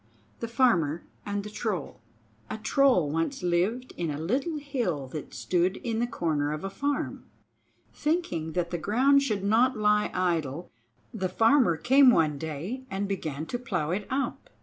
The 0.39 0.47
Farmer 0.47 1.03
and 1.27 1.43
the 1.43 1.51
Troll 1.51 2.01
A 2.49 2.57
troll 2.57 3.11
once 3.11 3.43
lived 3.43 3.93
in 3.97 4.09
a 4.09 4.17
little 4.17 4.57
hill 4.57 5.05
that 5.09 5.35
stood 5.35 5.77
in 5.77 5.99
the 5.99 6.07
corner 6.07 6.53
of 6.53 6.63
a 6.63 6.71
farm. 6.71 7.25
Thinking 7.93 8.53
that 8.53 8.71
the 8.71 8.79
ground 8.79 9.21
should 9.21 9.43
not 9.43 9.77
lie 9.77 10.09
idle 10.11 10.71
the 11.13 11.29
Farmer 11.29 11.77
came 11.77 12.09
one 12.09 12.39
day 12.39 12.83
and 12.89 13.07
began 13.07 13.45
to 13.45 13.59
plow 13.59 13.91
it 13.91 14.07
up. 14.09 14.49